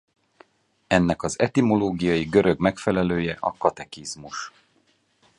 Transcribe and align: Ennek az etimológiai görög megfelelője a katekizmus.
Ennek 0.87 1.23
az 1.23 1.39
etimológiai 1.39 2.23
görög 2.23 2.59
megfelelője 2.59 3.37
a 3.39 3.57
katekizmus. 3.57 4.51